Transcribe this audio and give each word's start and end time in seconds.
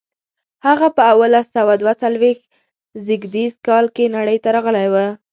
هغه 0.67 0.87
په 0.95 1.01
اوولس 1.11 1.47
سوه 1.55 1.73
دوه 1.81 1.93
څلویښت 2.01 2.45
زېږدیز 3.05 3.53
کال 3.67 3.85
کې 3.95 4.13
نړۍ 4.15 4.37
ته 4.43 4.49
راغلی 4.55 4.87
و. 4.93 4.95